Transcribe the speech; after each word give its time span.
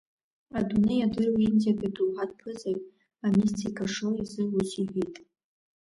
Адунеи 0.57 0.99
иадыруа 1.01 1.41
индиатәи 1.47 1.87
адоуҳатә 1.89 2.35
ԥызаҩ, 2.39 2.79
амистик 3.25 3.77
ошо 3.85 4.07
изы 4.21 4.43
ус 4.59 4.71
иҳәеит… 4.81 5.15